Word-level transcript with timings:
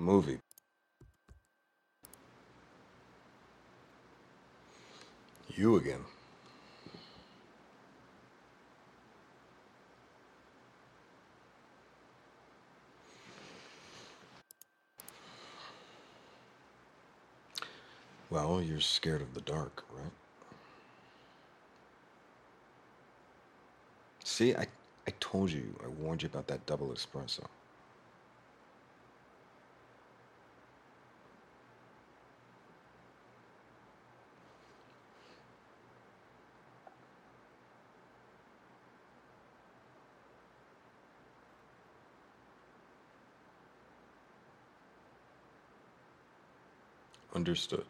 movie. 0.00 0.38
You 5.54 5.76
again. 5.76 6.00
Well, 18.30 18.62
you're 18.62 18.80
scared 18.80 19.22
of 19.22 19.34
the 19.34 19.40
dark, 19.40 19.84
right? 19.92 20.12
See, 24.24 24.54
I, 24.54 24.66
I 25.06 25.12
told 25.18 25.50
you, 25.50 25.74
I 25.84 25.88
warned 25.88 26.22
you 26.22 26.28
about 26.28 26.46
that 26.46 26.64
double 26.64 26.88
espresso. 26.88 27.44
Understood. 47.34 47.84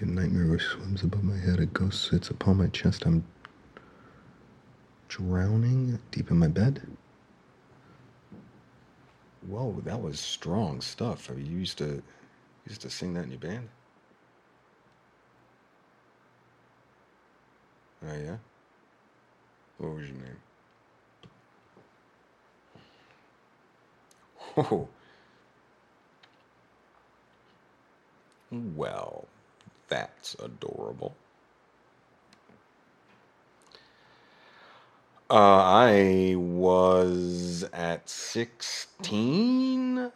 A 0.00 0.04
nightmare 0.06 0.46
which 0.46 0.62
swims 0.62 1.02
above 1.02 1.22
my 1.22 1.36
head. 1.36 1.60
A 1.60 1.66
ghost 1.66 2.08
sits 2.08 2.30
upon 2.30 2.56
my 2.56 2.68
chest. 2.68 3.04
I'm 3.04 3.22
drowning 5.08 5.98
deep 6.10 6.30
in 6.30 6.38
my 6.38 6.48
bed. 6.48 6.86
Whoa, 9.46 9.80
that 9.84 10.00
was 10.00 10.18
strong 10.18 10.80
stuff. 10.80 11.30
I 11.30 11.34
mean, 11.34 11.46
you 11.46 11.58
used 11.58 11.78
to 11.78 12.02
used 12.66 12.80
to 12.82 12.90
sing 12.90 13.14
that 13.14 13.24
in 13.24 13.30
your 13.30 13.40
band? 13.40 13.68
Oh 18.06 18.14
yeah. 18.14 18.36
What 19.78 19.94
was 19.94 20.08
your 20.08 20.16
name? 20.18 20.36
Oh, 24.56 24.88
well, 28.76 29.26
that's 29.88 30.34
adorable. 30.42 31.14
Uh, 35.30 35.34
I 35.34 36.34
was 36.36 37.64
at 37.72 38.08
16. 38.08 40.10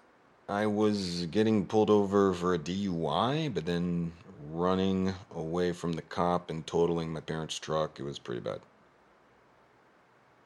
I 0.49 0.67
was 0.67 1.27
getting 1.27 1.67
pulled 1.67 1.91
over 1.91 2.33
for 2.35 2.55
a 2.55 2.59
DUI, 2.59 3.49
but 3.49 3.65
then 3.67 4.13
running 4.51 5.15
away 5.35 5.73
from 5.73 5.93
the 5.93 6.03
cop 6.03 6.51
and 6.51 6.67
totaling 6.67 7.13
my 7.13 7.21
parents' 7.21 7.59
truck. 7.59 7.99
It 7.99 8.03
was 8.03 8.19
pretty 8.19 8.41
bad. 8.41 8.61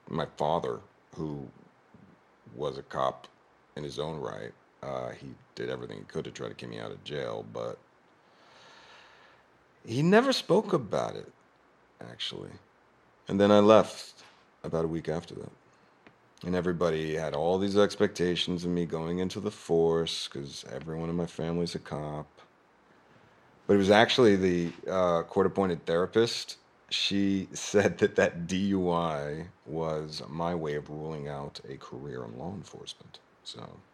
My 0.08 0.26
father, 0.36 0.80
who 1.14 1.46
was 2.56 2.78
a 2.78 2.82
cop 2.82 3.28
in 3.76 3.84
his 3.84 3.98
own 3.98 4.18
right, 4.18 4.52
uh, 4.82 5.10
he 5.10 5.28
did 5.54 5.70
everything 5.70 5.98
he 5.98 6.04
could 6.04 6.24
to 6.24 6.30
try 6.30 6.48
to 6.48 6.54
get 6.54 6.70
me 6.70 6.78
out 6.78 6.90
of 6.90 7.02
jail, 7.04 7.44
but 7.52 7.78
he 9.86 10.02
never 10.02 10.32
spoke 10.32 10.72
about 10.72 11.16
it, 11.16 11.30
actually. 12.00 12.50
And 13.26 13.40
then 13.40 13.50
I 13.50 13.58
left 13.58 14.22
about 14.64 14.84
a 14.84 14.88
week 14.88 15.08
after 15.08 15.34
that. 15.34 15.50
And 16.44 16.54
everybody 16.54 17.14
had 17.16 17.34
all 17.34 17.58
these 17.58 17.76
expectations 17.76 18.64
of 18.64 18.70
me 18.70 18.86
going 18.86 19.18
into 19.18 19.40
the 19.40 19.50
force 19.50 20.28
because 20.28 20.64
everyone 20.72 21.10
in 21.10 21.16
my 21.16 21.26
family's 21.26 21.74
a 21.74 21.80
cop. 21.80 22.26
But 23.68 23.74
it 23.76 23.78
was 23.78 23.90
actually 23.90 24.36
the 24.36 24.74
uh, 24.90 25.24
court 25.24 25.46
appointed 25.46 25.86
therapist. 25.86 26.58
She 26.90 27.50
said 27.54 27.98
that 28.00 28.16
that 28.16 28.48
DUI 28.48 29.50
was 29.66 30.22
my 30.28 30.56
way 30.56 30.76
of 30.76 30.90
ruling 30.90 31.28
out 31.28 31.60
a 31.68 31.78
career 31.78 32.24
in 32.26 32.38
law 32.38 32.54
enforcement. 32.54 33.20
So, 33.44 33.84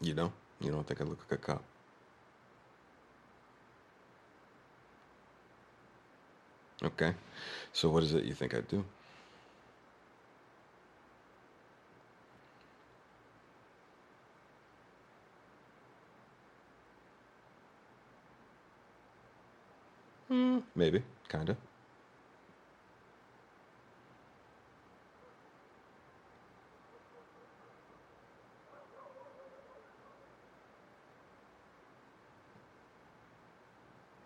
you 0.00 0.14
know, 0.14 0.32
you 0.60 0.70
don't 0.70 0.86
think 0.86 1.00
I 1.00 1.04
look 1.04 1.20
like 1.30 1.40
a 1.40 1.42
cop. 1.42 1.64
Okay. 6.84 7.14
So, 7.72 7.90
what 7.90 8.02
is 8.02 8.14
it 8.14 8.24
you 8.24 8.34
think 8.34 8.54
I 8.54 8.62
do? 8.62 8.86
Mm, 20.30 20.62
maybe, 20.74 21.04
kind 21.28 21.50
of. 21.50 21.58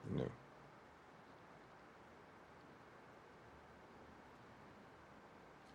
No. 0.04 0.30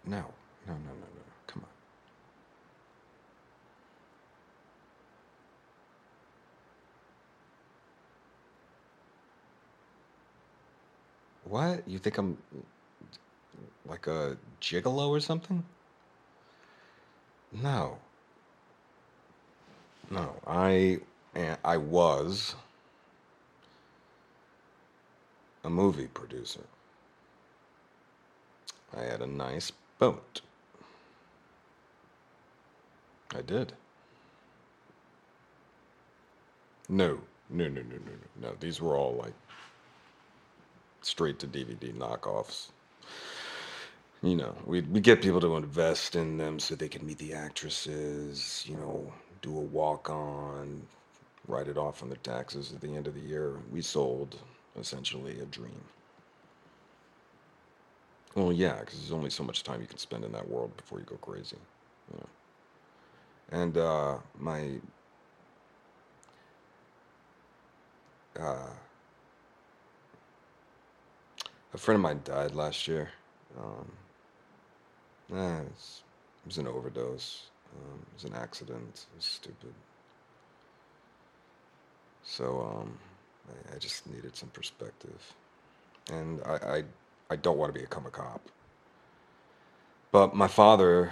No. 0.03 0.35
No, 0.65 0.77
no, 0.77 0.93
no, 0.93 1.07
no. 1.15 1.23
Come 1.47 1.63
on. 1.63 1.69
What? 11.49 11.87
You 11.87 11.97
think 11.97 12.19
I'm 12.19 12.37
like 13.87 14.05
a 14.05 14.37
gigolo 14.61 15.09
or 15.09 15.19
something? 15.19 15.63
No. 17.51 17.97
No. 20.11 20.35
I 20.45 20.99
I 21.63 21.77
was 21.77 22.55
a 25.63 25.69
movie 25.69 26.07
producer. 26.07 26.63
I 28.95 29.01
had 29.01 29.21
a 29.21 29.27
nice 29.27 29.71
boat. 29.97 30.41
I 33.35 33.41
did. 33.41 33.73
No. 36.87 37.19
No, 37.49 37.67
no, 37.67 37.81
no, 37.81 37.81
no, 37.81 38.11
no. 38.41 38.49
No, 38.49 38.55
these 38.59 38.79
were 38.79 38.95
all 38.95 39.15
like 39.15 39.33
straight 41.01 41.39
to 41.39 41.47
DVD 41.47 41.93
knockoffs. 41.93 42.69
You 44.21 44.35
know, 44.35 44.55
we 44.65 44.81
we 44.81 44.99
get 45.01 45.21
people 45.21 45.41
to 45.41 45.55
invest 45.57 46.15
in 46.15 46.37
them 46.37 46.59
so 46.59 46.75
they 46.75 46.89
can 46.89 47.05
meet 47.05 47.19
the 47.19 47.33
actresses, 47.33 48.65
you 48.67 48.75
know, 48.75 49.13
do 49.41 49.57
a 49.57 49.61
walk 49.61 50.09
on, 50.09 50.83
write 51.47 51.67
it 51.67 51.77
off 51.77 52.03
on 52.03 52.09
their 52.09 52.17
taxes 52.19 52.73
at 52.73 52.81
the 52.81 52.95
end 52.95 53.07
of 53.07 53.15
the 53.15 53.21
year. 53.21 53.57
We 53.71 53.81
sold 53.81 54.37
essentially 54.79 55.39
a 55.41 55.45
dream. 55.45 55.83
Well, 58.35 58.53
yeah, 58.53 58.79
because 58.79 58.99
there's 58.99 59.11
only 59.11 59.29
so 59.31 59.43
much 59.43 59.63
time 59.63 59.81
you 59.81 59.87
can 59.87 59.97
spend 59.97 60.25
in 60.25 60.31
that 60.33 60.49
world 60.49 60.75
before 60.77 60.99
you 60.99 61.05
go 61.05 61.17
crazy. 61.17 61.57
And 63.51 63.77
uh, 63.77 64.17
my 64.39 64.79
uh, 68.39 68.69
a 71.73 71.77
friend 71.77 71.97
of 71.97 72.01
mine 72.01 72.21
died 72.23 72.55
last 72.55 72.87
year. 72.87 73.09
Um, 73.57 73.91
it 75.29 75.35
was, 75.35 76.03
it 76.43 76.47
was 76.47 76.57
an 76.57 76.67
overdose. 76.67 77.49
Um, 77.75 77.99
it 78.01 78.13
was 78.15 78.23
an 78.31 78.35
accident. 78.35 79.05
It 79.13 79.15
was 79.17 79.25
stupid. 79.25 79.73
So 82.23 82.61
um, 82.61 82.97
I, 83.47 83.75
I 83.75 83.77
just 83.79 84.07
needed 84.11 84.35
some 84.35 84.49
perspective, 84.49 85.33
and 86.11 86.41
I, 86.45 86.53
I 86.53 86.83
I 87.31 87.35
don't 87.35 87.57
want 87.57 87.73
to 87.73 87.79
become 87.79 88.05
a 88.05 88.09
cop. 88.09 88.41
But 90.11 90.35
my 90.35 90.47
father, 90.47 91.11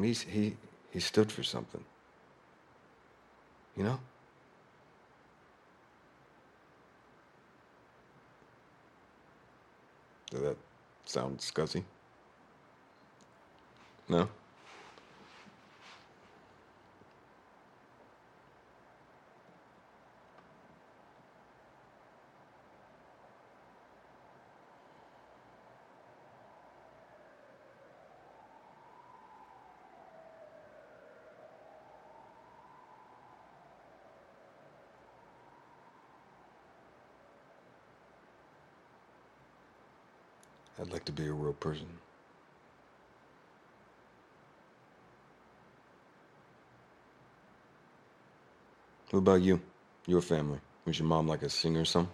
he 0.00 0.56
he 0.92 1.00
stood 1.00 1.30
for 1.30 1.42
something. 1.42 1.84
You 3.76 3.84
know. 3.84 4.00
Does 10.36 10.44
that 10.44 10.56
sound 11.06 11.38
scuzzy? 11.38 11.82
No? 14.06 14.28
I'd 40.80 40.92
like 40.92 41.04
to 41.06 41.12
be 41.12 41.26
a 41.26 41.32
real 41.32 41.54
person. 41.54 41.86
What 49.10 49.20
about 49.20 49.42
you? 49.42 49.60
Your 50.06 50.20
family? 50.20 50.58
Was 50.84 50.98
your 50.98 51.08
mom 51.08 51.28
like 51.28 51.42
a 51.42 51.48
singer 51.48 51.80
or 51.80 51.84
something? 51.84 52.12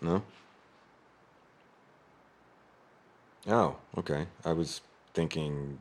No? 0.00 0.22
Oh, 3.46 3.76
okay. 3.96 4.26
I 4.44 4.52
was 4.52 4.80
thinking, 5.14 5.78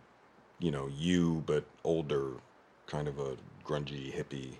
you 0.59 0.71
know, 0.71 0.89
you, 0.97 1.43
but 1.45 1.65
older, 1.83 2.33
kind 2.85 3.07
of 3.07 3.19
a 3.19 3.35
grungy 3.65 4.13
hippie 4.13 4.55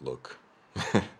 look. 0.00 0.38